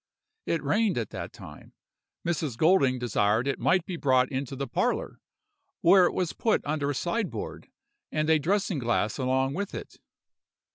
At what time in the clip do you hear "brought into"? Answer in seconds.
3.97-4.55